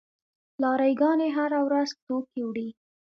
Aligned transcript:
لاری 0.61 0.93
ګانې 1.01 1.29
هره 1.37 1.59
ورځ 1.67 1.89
توکي 2.05 2.41
وړي. 2.45 2.67